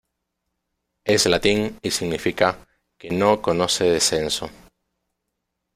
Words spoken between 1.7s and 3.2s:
y significa "que